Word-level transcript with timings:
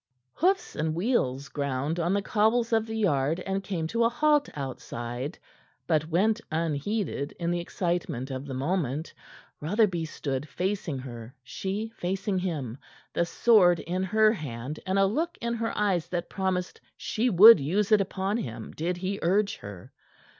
Hoofs 0.33 0.75
and 0.75 0.95
wheels 0.95 1.47
ground 1.49 1.99
on 1.99 2.15
the 2.15 2.23
cobbles 2.23 2.73
of 2.73 2.87
the 2.87 2.97
yard 2.97 3.39
and 3.41 3.63
came 3.63 3.85
to 3.89 4.03
a 4.03 4.09
halt 4.09 4.49
outside, 4.55 5.37
but 5.85 6.07
went 6.09 6.41
unheeded 6.51 7.33
in 7.33 7.51
the 7.51 7.59
excitement 7.59 8.31
of 8.31 8.47
the 8.47 8.55
moment. 8.55 9.13
Rotherby 9.59 10.05
stood 10.05 10.49
facing 10.49 10.97
her, 10.97 11.35
she 11.43 11.93
facing 11.95 12.39
him, 12.39 12.79
the 13.13 13.25
sword 13.27 13.79
in 13.79 14.01
her 14.01 14.33
hand 14.33 14.79
and 14.87 14.97
a 14.97 15.05
look 15.05 15.37
in 15.39 15.53
her 15.53 15.71
eyes 15.77 16.07
that 16.07 16.31
promised 16.31 16.81
she 16.97 17.29
would 17.29 17.59
use 17.59 17.91
it 17.91 18.01
upon 18.01 18.37
him 18.37 18.71
did 18.71 18.97
he 18.97 19.19
urge 19.21 19.57
her. 19.57 19.91